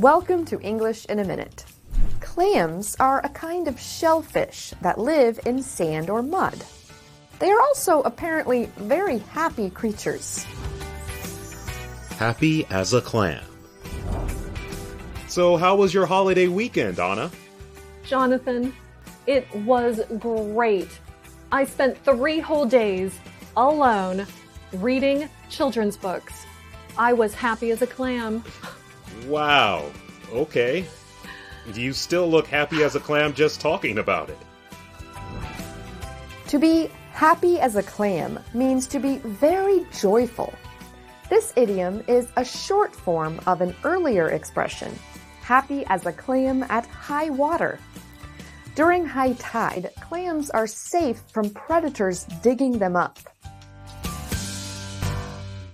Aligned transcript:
Welcome 0.00 0.46
to 0.46 0.58
English 0.62 1.04
in 1.10 1.18
a 1.18 1.24
Minute. 1.24 1.66
Clams 2.20 2.96
are 2.98 3.20
a 3.22 3.28
kind 3.28 3.68
of 3.68 3.78
shellfish 3.78 4.72
that 4.80 4.98
live 4.98 5.38
in 5.44 5.62
sand 5.62 6.08
or 6.08 6.22
mud. 6.22 6.64
They 7.38 7.50
are 7.50 7.60
also 7.60 8.00
apparently 8.00 8.70
very 8.78 9.18
happy 9.18 9.68
creatures. 9.68 10.46
Happy 12.16 12.64
as 12.70 12.94
a 12.94 13.02
clam. 13.02 13.44
So, 15.28 15.58
how 15.58 15.76
was 15.76 15.92
your 15.92 16.06
holiday 16.06 16.48
weekend, 16.48 16.98
Anna? 16.98 17.30
Jonathan, 18.02 18.74
it 19.26 19.54
was 19.54 20.00
great. 20.18 20.98
I 21.52 21.64
spent 21.66 22.02
three 22.06 22.40
whole 22.40 22.64
days 22.64 23.20
alone 23.54 24.26
reading 24.72 25.28
children's 25.50 25.98
books. 25.98 26.46
I 26.96 27.12
was 27.12 27.34
happy 27.34 27.70
as 27.70 27.82
a 27.82 27.86
clam. 27.86 28.42
Wow. 29.26 29.90
Okay. 30.32 30.84
Do 31.72 31.80
you 31.80 31.92
still 31.92 32.28
look 32.28 32.46
happy 32.46 32.82
as 32.82 32.96
a 32.96 33.00
clam 33.00 33.34
just 33.34 33.60
talking 33.60 33.98
about 33.98 34.30
it. 34.30 34.38
To 36.48 36.58
be 36.58 36.90
happy 37.12 37.60
as 37.60 37.76
a 37.76 37.82
clam 37.82 38.40
means 38.54 38.86
to 38.88 38.98
be 38.98 39.18
very 39.18 39.86
joyful. 39.92 40.52
This 41.28 41.52
idiom 41.54 42.02
is 42.08 42.26
a 42.36 42.44
short 42.44 42.94
form 42.94 43.38
of 43.46 43.60
an 43.60 43.76
earlier 43.84 44.30
expression, 44.30 44.92
happy 45.42 45.84
as 45.86 46.06
a 46.06 46.12
clam 46.12 46.64
at 46.68 46.86
high 46.86 47.30
water. 47.30 47.78
During 48.74 49.06
high 49.06 49.34
tide, 49.34 49.90
clams 50.00 50.50
are 50.50 50.66
safe 50.66 51.22
from 51.32 51.50
predators 51.50 52.24
digging 52.42 52.78
them 52.78 52.96
up. 52.96 53.18